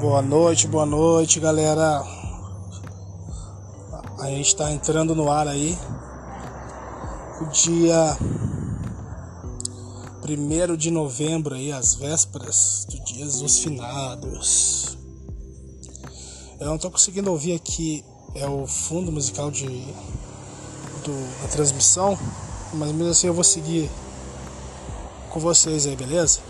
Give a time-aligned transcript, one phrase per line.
[0.00, 2.02] Boa noite, boa noite, galera.
[4.18, 5.76] A gente está entrando no ar aí.
[7.42, 8.16] O dia
[10.26, 14.96] 1 de novembro aí, as vésperas do dia dos finados.
[16.58, 18.02] Eu não tô conseguindo ouvir aqui
[18.34, 22.18] é o fundo musical de do, da transmissão,
[22.72, 23.90] mas mesmo assim eu vou seguir
[25.28, 26.40] com vocês aí, beleza?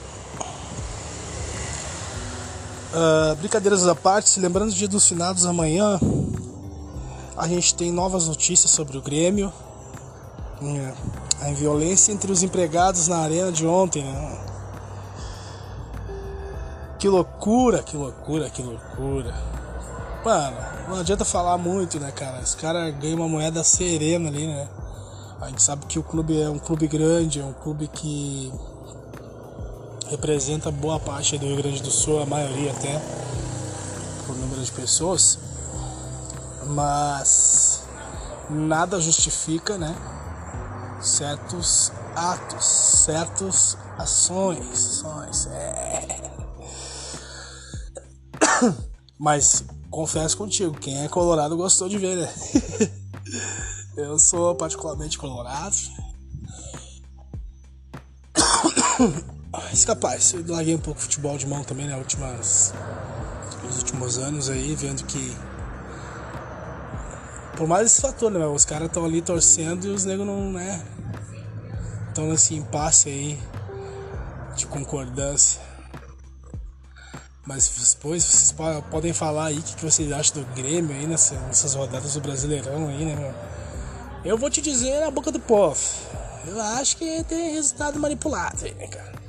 [2.92, 6.00] Uh, brincadeiras à parte, lembrando do dia dos finados amanhã,
[7.36, 9.52] a gente tem novas notícias sobre o Grêmio.
[10.62, 10.92] É,
[11.48, 14.02] a violência entre os empregados na arena de ontem.
[14.04, 14.38] Né?
[16.98, 19.34] Que loucura, que loucura, que loucura.
[20.24, 20.56] Mano,
[20.88, 22.40] não adianta falar muito, né, cara?
[22.42, 24.68] Os caras ganham uma moeda serena ali, né?
[25.40, 28.52] A gente sabe que o clube é um clube grande, é um clube que
[30.10, 33.00] representa boa parte do Rio Grande do Sul, a maioria até,
[34.26, 35.38] por número de pessoas,
[36.66, 37.84] mas
[38.50, 39.96] nada justifica, né?
[41.00, 42.64] Certos atos,
[43.04, 46.30] certas ações, ações, é.
[49.18, 52.32] Mas confesso contigo, quem é colorado gostou de ver, né?
[53.96, 55.76] Eu sou particularmente colorado.
[59.52, 61.96] Mas capaz, eu larguei um pouco o futebol de mão também, né?
[61.96, 62.72] Últimas,
[63.64, 65.36] nos últimos anos aí, vendo que.
[67.56, 68.46] Por mais esse fator, né?
[68.46, 70.84] Os caras estão ali torcendo e os negros não, né?
[72.08, 73.42] Estão nesse impasse aí
[74.56, 75.60] de concordância.
[77.44, 78.54] Mas depois vocês
[78.88, 83.04] podem falar aí o que, vocês acham do Grêmio aí nessas rodadas do Brasileirão aí,
[83.04, 83.34] né, meu?
[84.24, 85.80] Eu vou te dizer na boca do povo.
[86.46, 89.19] Eu acho que tem resultado manipulado aí, né, cara?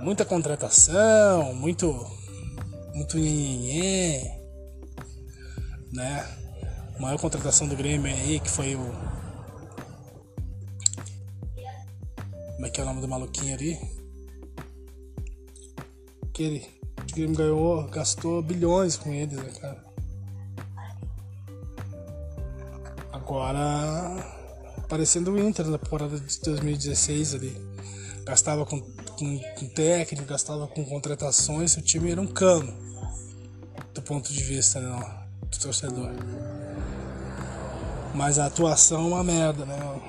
[0.00, 1.88] Muita contratação, muito
[2.94, 3.18] muito
[5.92, 6.26] né?
[6.96, 8.92] A maior contratação do Grêmio aí que foi o
[12.64, 13.78] Como é que é o nome do maluquinho ali?
[16.32, 16.66] Que ele,
[16.98, 19.84] o Grêmio ganhou, gastou bilhões com eles, né, cara?
[23.12, 24.34] Agora
[24.88, 27.56] parecendo o Inter na temporada de 2016 ali.
[28.24, 28.80] Gastava com
[29.18, 32.72] com, com técnico, gastava com contratações, o time era um cano
[33.94, 36.10] do ponto de vista né, do torcedor.
[38.14, 40.00] Mas a atuação é uma merda, né?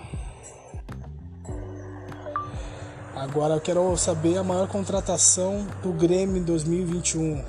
[3.15, 7.43] Agora eu quero saber a maior contratação do Grêmio em 2021.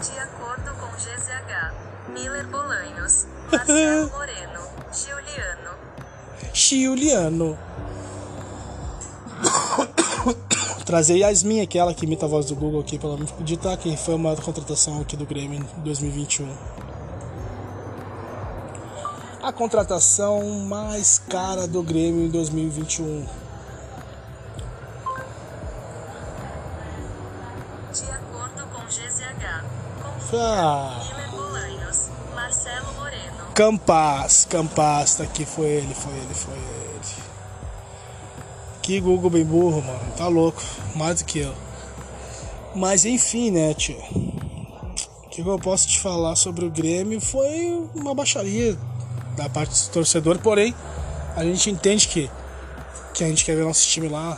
[0.00, 1.74] De acordo com GZH,
[2.12, 4.33] Miller Bolanhos, Marcelo Giuliano,
[6.64, 7.58] Chiuliano.
[10.86, 14.14] Trazer Yasmin, aquela que imita a voz do Google aqui, pelo menos digitar que foi
[14.14, 16.48] a maior contratação aqui do Grêmio em 2021.
[19.42, 23.26] A contratação mais cara do Grêmio em 2021.
[27.92, 29.64] De acordo com GZH,
[30.32, 31.13] ah.
[33.54, 37.24] Campas, Campas, tá aqui, foi ele, foi ele, foi ele.
[38.82, 40.60] Que Google bem burro, mano, tá louco,
[40.96, 41.54] mais do que eu.
[42.74, 43.96] Mas enfim, né, tio.
[43.96, 48.76] O que eu posso te falar sobre o Grêmio foi uma baixaria
[49.36, 50.74] da parte do torcedor, porém,
[51.36, 52.28] a gente entende que,
[53.14, 54.36] que a gente quer ver nosso time lá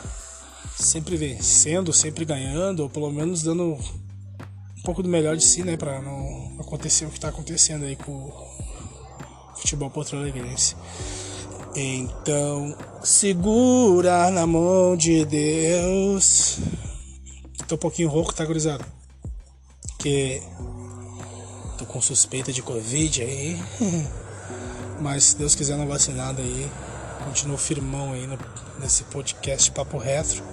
[0.79, 5.75] sempre vencendo, sempre ganhando, ou pelo menos dando um pouco do melhor de si, né,
[5.75, 8.31] pra não acontecer o que tá acontecendo aí com
[9.67, 10.77] futebol porto-alegrense.
[11.75, 16.61] Então, segura na mão de Deus.
[17.67, 18.87] Tô um pouquinho rouco, tá, gurizada?
[19.99, 20.41] Que
[21.77, 23.61] tô com suspeita de Covid aí.
[25.01, 26.71] Mas se Deus quiser não vacinado aí,
[27.25, 28.39] continuo firmão aí no,
[28.79, 30.45] nesse podcast Papo Retro.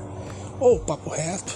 [0.59, 1.55] Ou Papo Reto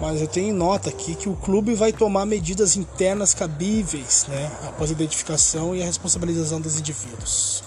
[0.00, 4.90] mas eu tenho nota aqui que o clube vai tomar medidas internas cabíveis, né, após
[4.90, 7.62] a identificação e a responsabilização dos indivíduos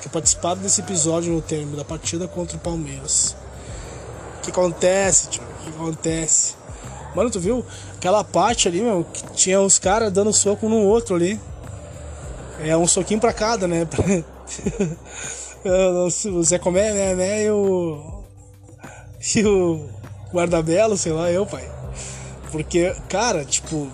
[0.00, 3.36] que participaram desse episódio no termo da partida contra o Palmeiras.
[4.38, 5.42] O que acontece, tio?
[5.42, 6.54] O que acontece?
[7.14, 7.64] Mano, tu viu
[7.96, 11.38] aquela parte ali, meu, que tinha os caras dando soco no outro ali.
[12.60, 13.86] É um soquinho pra cada, né?
[16.32, 18.18] o Zé Comé, né, né, e o.
[19.36, 19.86] E o
[20.32, 21.68] guarda-belo, sei lá, eu, pai.
[22.50, 23.90] Porque, cara, tipo.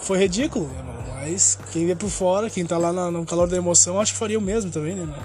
[0.00, 0.86] Foi ridículo, mano?
[1.14, 4.38] Mas quem vê por fora, quem tá lá no calor da emoção, acho que faria
[4.38, 5.24] o mesmo também, né, mano?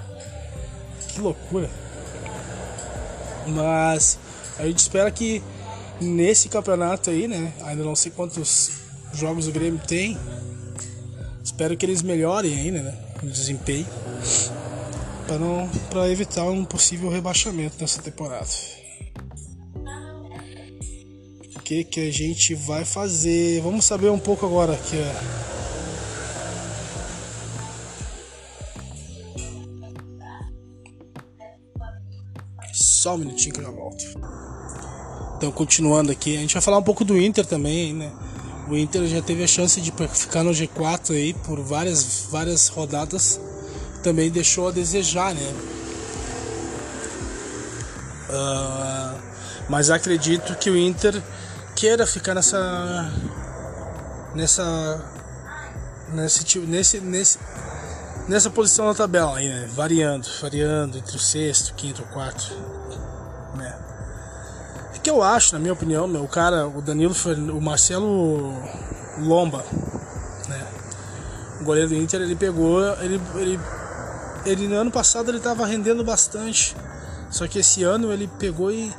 [1.08, 1.70] Que loucura.
[3.46, 4.18] Mas
[4.58, 5.42] a gente espera que
[6.00, 7.52] nesse campeonato aí, né?
[7.62, 8.70] Ainda não sei quantos
[9.12, 10.18] jogos o Grêmio tem.
[11.44, 12.94] Espero que eles melhorem ainda, né?
[13.22, 13.86] O desempenho.
[15.26, 18.48] Para não para evitar um possível rebaixamento nessa temporada.
[21.72, 23.62] Que que a gente vai fazer?
[23.62, 25.12] Vamos saber um pouco agora aqui, ó.
[32.74, 34.04] Só um minutinho que eu já volto.
[35.38, 38.12] Então, continuando aqui, a gente vai falar um pouco do Inter também, né?
[38.68, 43.40] O Inter já teve a chance de ficar no G4 aí por várias, várias rodadas.
[44.02, 45.54] Também deixou a desejar, né?
[48.28, 49.18] Uh,
[49.70, 51.22] mas acredito que o Inter
[51.82, 53.12] queira ficar nessa.
[54.36, 55.04] nessa.
[56.12, 57.38] nesse, nesse, nesse
[58.28, 59.68] nessa posição na tabela aí, né?
[59.74, 62.54] Variando, variando entre o sexto, quinto, quarto,
[63.56, 63.76] né?
[64.94, 67.16] É que eu acho, na minha opinião, meu, o cara, o Danilo,
[67.52, 68.62] o Marcelo
[69.18, 69.64] Lomba,
[70.48, 70.64] né?
[71.60, 73.60] O goleiro do Inter, ele pegou, ele, ele,
[74.46, 76.76] ele no ano passado ele tava rendendo bastante,
[77.28, 78.94] só que esse ano ele pegou e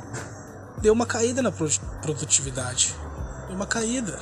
[0.84, 2.94] deu uma caída na produtividade,
[3.46, 4.20] deu uma caída,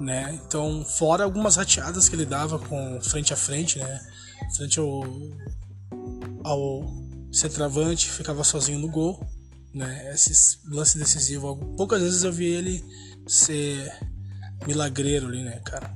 [0.00, 0.32] né?
[0.32, 4.00] Então, fora algumas rateadas que ele dava com frente a frente, né?
[4.56, 5.04] Frente ao,
[6.42, 6.86] ao
[7.30, 9.22] centroavante, ficava sozinho no gol,
[9.74, 10.10] né?
[10.14, 12.82] Esses lance decisivo, poucas vezes eu vi ele
[13.26, 13.92] ser
[14.66, 15.92] milagreiro ali, né, cara?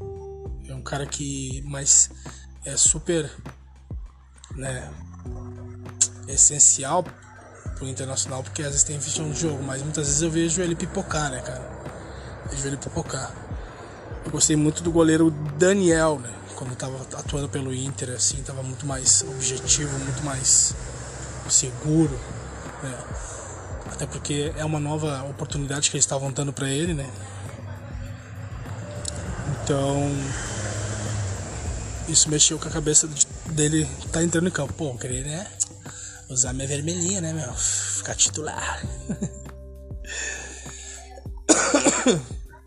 [0.68, 2.10] É um cara que mais
[2.62, 3.30] é super,
[4.54, 4.92] né,
[6.28, 7.02] essencial
[7.82, 10.76] pro internacional, porque às vezes tem visão de jogo, mas muitas vezes eu vejo ele
[10.76, 11.62] pipocar, né, cara?
[12.44, 13.34] Eu vejo ele pipocar.
[14.24, 16.32] Eu gostei muito do goleiro Daniel, né?
[16.54, 20.74] Quando estava atuando pelo Inter, assim, estava muito mais objetivo, muito mais
[21.48, 22.18] seguro,
[22.82, 22.98] né?
[23.92, 27.10] Até porque é uma nova oportunidade que eles estavam dando para ele, né?
[29.64, 30.08] Então,
[32.08, 33.08] isso mexeu com a cabeça
[33.46, 34.72] dele tá entrando em campo.
[34.72, 35.48] Pô, querer, né?
[36.32, 37.52] Usar minha vermelhinha, né, meu?
[37.52, 38.82] Ficar titular.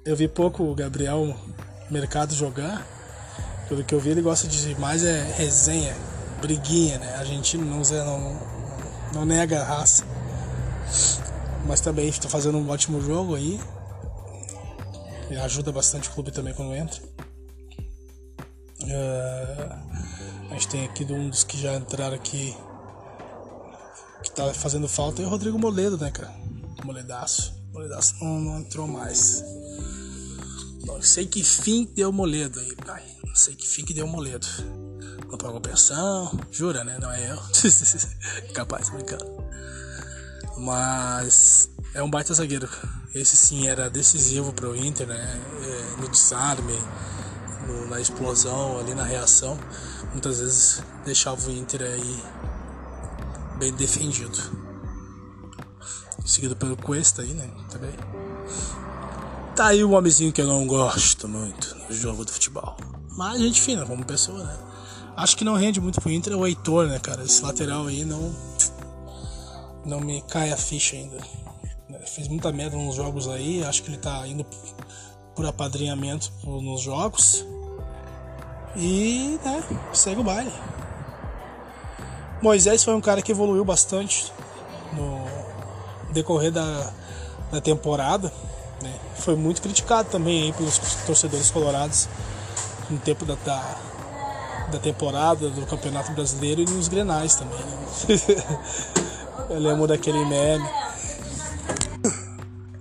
[0.05, 1.35] Eu vi pouco o Gabriel
[1.89, 2.85] Mercado jogar.
[3.67, 5.95] Pelo que eu vi, ele gosta de mais é resenha,
[6.39, 7.15] briguinha, né?
[7.15, 8.39] Argentino não, não,
[9.13, 10.05] não nega raça.
[11.65, 13.59] Mas também está fazendo um ótimo jogo aí.
[15.31, 17.01] E ajuda bastante o clube também quando entra.
[18.83, 19.73] Uh,
[20.51, 22.55] a gente tem aqui um dos que já entraram aqui
[24.35, 26.33] tá fazendo falta é o Rodrigo Moledo, né, cara?
[26.83, 27.53] Moledaço.
[27.71, 29.43] Moledaço não, não entrou mais.
[30.85, 33.03] Não sei que fim deu Moledo aí, pai.
[33.25, 34.45] Não sei que fim que deu Moledo.
[35.29, 36.97] Não pagou pensão, jura, né?
[37.01, 37.39] Não é eu.
[38.53, 39.25] Capaz, brincando.
[40.57, 42.69] Mas é um baita zagueiro.
[43.13, 45.41] Esse sim era decisivo para o Inter, né?
[45.63, 46.77] É, no desarme,
[47.67, 49.57] no, na explosão, ali na reação.
[50.11, 52.23] Muitas vezes deixava o Inter aí
[53.57, 54.37] bem defendido.
[56.25, 57.49] Seguido pelo Cuesta aí, né?
[57.69, 57.93] Também.
[59.55, 62.75] Tá aí um homenzinho que eu não gosto muito no jogo do futebol.
[63.11, 64.57] Mas gente fina, como pessoa, né?
[65.15, 67.23] Acho que não rende muito pro Inter o Heitor, né, cara?
[67.23, 68.35] Esse lateral aí não.
[69.85, 71.17] Não me cai a ficha ainda.
[72.07, 73.63] Fez muita merda nos jogos aí.
[73.63, 74.45] Acho que ele tá indo
[75.35, 77.45] por apadrinhamento nos jogos.
[78.75, 79.63] E, né,
[79.93, 80.51] segue o baile.
[82.41, 84.31] Moisés foi um cara que evoluiu bastante
[84.93, 85.25] no
[86.13, 86.91] decorrer da,
[87.51, 88.31] da temporada.
[88.81, 88.93] Né?
[89.15, 92.07] Foi muito criticado também aí pelos torcedores colorados
[92.89, 93.77] no tempo da, da,
[94.71, 97.59] da temporada do Campeonato Brasileiro e nos Grenais também.
[97.59, 98.65] Né?
[99.49, 100.67] Eu lembro daquele meme.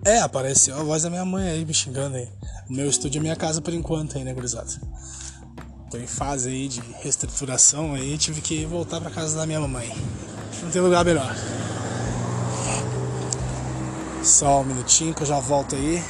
[0.04, 2.28] É, apareceu a voz da minha mãe aí me xingando aí.
[2.68, 4.70] O meu estúdio é minha casa por enquanto aí, né, gurizada?
[5.92, 9.92] Em fase aí de reestruturação aí, tive que voltar pra casa da minha mamãe.
[10.62, 11.36] Não tem lugar melhor.
[14.22, 16.02] Só um minutinho que eu já volto aí.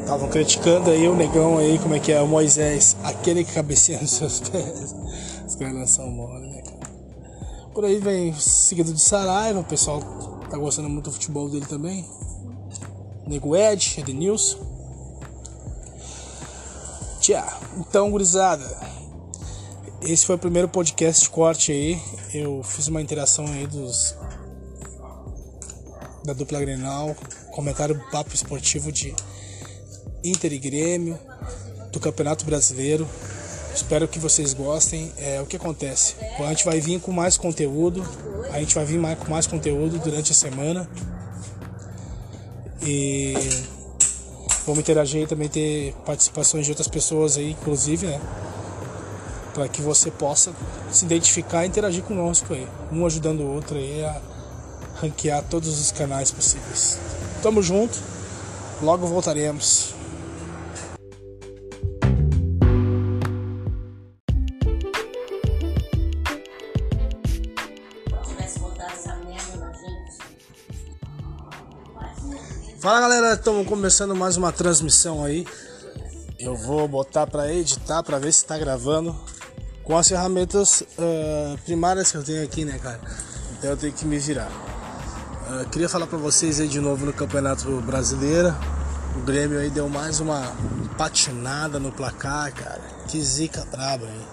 [0.00, 4.00] Estavam criticando aí o negão aí, como é que é, o Moisés, aquele que cabeceia
[4.00, 4.94] nos seus pés.
[5.46, 6.78] Os caras são mole, né, cara?
[7.74, 10.00] Por aí vem seguido de Saraiva, o pessoal
[10.48, 12.08] tá gostando muito do futebol dele também.
[13.26, 14.77] Nego Ed, Edenilson.
[17.20, 17.60] Tchau.
[17.78, 18.64] Então, gurizada,
[20.02, 22.00] esse foi o primeiro podcast de corte aí.
[22.32, 24.14] Eu fiz uma interação aí dos
[26.24, 27.16] da dupla Grenal,
[27.52, 29.14] comentário papo esportivo de
[30.22, 31.18] Inter e Grêmio,
[31.90, 33.08] do Campeonato Brasileiro.
[33.74, 35.12] Espero que vocês gostem.
[35.18, 36.14] É o que acontece.
[36.38, 38.04] A gente vai vir com mais conteúdo.
[38.52, 40.88] A gente vai vir mais, com mais conteúdo durante a semana.
[42.82, 43.34] E
[44.68, 48.20] vamos interagir e também ter participações de outras pessoas aí, inclusive, né?
[49.54, 50.52] Para que você possa
[50.92, 52.68] se identificar e interagir conosco aí.
[52.92, 54.20] Um ajudando o outro aí a
[55.00, 56.98] ranquear todos os canais possíveis.
[57.42, 57.98] Tamo junto.
[58.82, 59.97] Logo voltaremos.
[72.88, 75.46] Fala galera, estamos começando mais uma transmissão aí.
[76.38, 79.14] Eu vou botar para editar para ver se está gravando
[79.84, 82.98] com as ferramentas uh, primárias que eu tenho aqui, né, cara?
[83.52, 84.48] Então eu tenho que me virar.
[85.50, 88.56] Uh, queria falar para vocês aí de novo no Campeonato Brasileiro.
[89.18, 90.50] O Grêmio aí deu mais uma
[90.96, 92.80] patinada no placar, cara.
[93.06, 94.26] Que zica braba aí.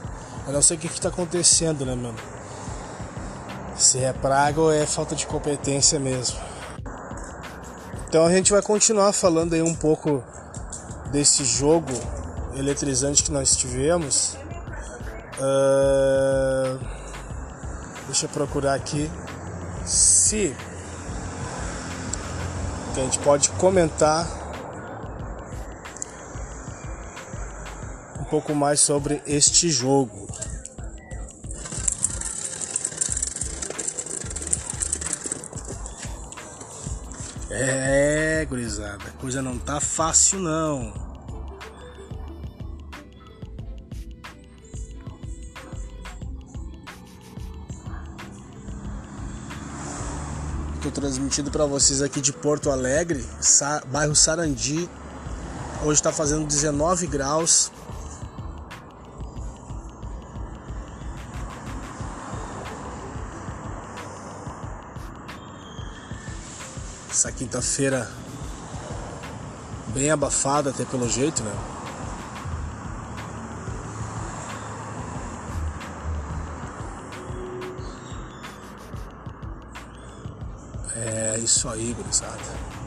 [0.48, 2.16] Eu não sei o que, que tá acontecendo, né, mano?
[3.76, 6.55] Se é praga ou é falta de competência mesmo.
[8.16, 10.24] Então a gente vai continuar falando aí um pouco
[11.12, 11.92] desse jogo
[12.56, 14.38] eletrizante que nós tivemos.
[15.38, 16.80] Uh,
[18.06, 19.12] deixa eu procurar aqui
[19.86, 20.56] se
[22.96, 24.26] a gente pode comentar
[28.22, 30.26] um pouco mais sobre este jogo.
[38.36, 38.46] É,
[39.18, 40.92] coisa não tá fácil não.
[50.84, 53.26] Tô transmitindo para vocês aqui de Porto Alegre,
[53.88, 54.90] bairro Sarandi.
[55.86, 57.72] Hoje tá fazendo 19 graus.
[67.26, 68.25] essa quinta-feira
[69.96, 71.56] bem abafada até pelo jeito, né?
[80.98, 82.85] É isso aí, gurizada.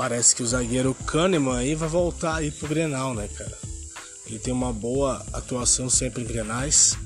[0.00, 3.52] Parece que o zagueiro Kahneman aí vai voltar aí pro Grenal, né, cara?
[4.26, 6.96] Ele tem uma boa atuação sempre em Grenais.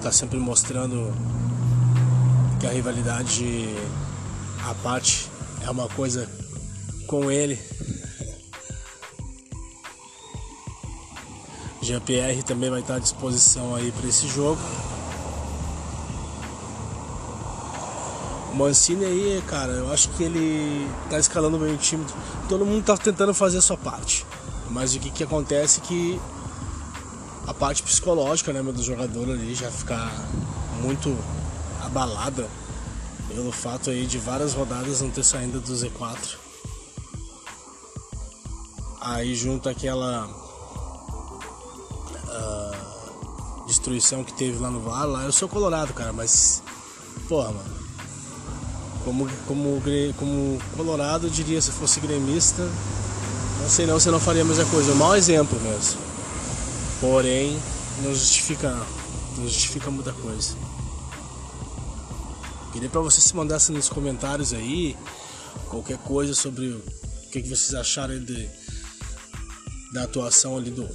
[0.00, 1.12] Tá sempre mostrando
[2.60, 3.66] que a rivalidade
[4.64, 5.28] a parte
[5.62, 6.30] é uma coisa
[7.08, 7.58] com ele.
[11.82, 14.60] Jean-Pierre também vai estar à disposição aí para esse jogo.
[18.54, 22.04] Mancini aí, cara, eu acho que ele tá escalando bem o time.
[22.48, 24.26] Todo mundo tá tentando fazer a sua parte.
[24.70, 26.20] Mas o que que acontece é que
[27.46, 30.12] a parte psicológica, né, do jogador ali já ficar
[30.82, 31.16] muito
[31.80, 32.48] abalada
[33.28, 36.36] pelo fato aí de várias rodadas não ter saído do Z4.
[39.00, 40.26] Aí junto aquela
[42.28, 46.62] uh, destruição que teve lá no VAR, lá eu sou colorado, cara, mas
[47.28, 47.81] porra, mano
[49.04, 49.82] como, como,
[50.16, 52.62] como Colorado, diria se fosse gremista,
[53.60, 54.92] não sei não, você não faria a mesma coisa.
[54.92, 56.00] Um mau exemplo mesmo.
[57.00, 57.58] Porém,
[58.02, 58.70] não justifica
[59.36, 59.44] não.
[59.44, 60.54] justifica muita coisa.
[62.72, 64.96] Queria para vocês se mandassem nos comentários aí
[65.68, 66.82] qualquer coisa sobre o
[67.30, 68.48] que, que vocês acharam de,
[69.92, 70.88] da atuação ali do,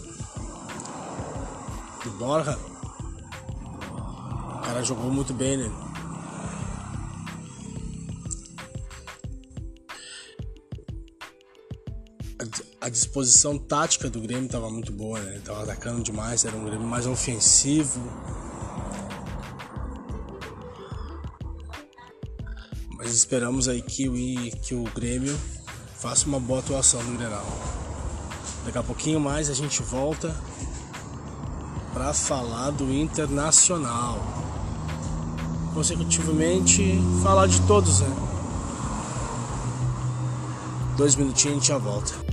[2.03, 2.57] do Borja.
[4.55, 5.86] O cara jogou muito bem, né?
[12.97, 15.39] Disposição tática do Grêmio estava muito boa, né?
[15.45, 18.01] Tava atacando demais, era um Grêmio mais ofensivo.
[22.97, 24.13] Mas esperamos aí que o,
[24.61, 25.37] que o Grêmio
[25.95, 27.45] faça uma boa atuação no Grenal.
[28.65, 30.35] Daqui a pouquinho mais a gente volta
[31.93, 34.19] para falar do Internacional.
[35.73, 38.09] Consecutivamente, falar de todos, né?
[40.97, 42.26] Dois minutinhos e a gente já volta.